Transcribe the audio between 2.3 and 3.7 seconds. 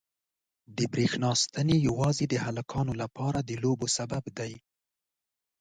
هلکانو لپاره د